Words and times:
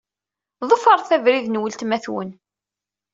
Ḍefṛet 0.69 1.09
abrid 1.15 1.47
n 1.49 1.59
weltma-twen. 1.61 2.29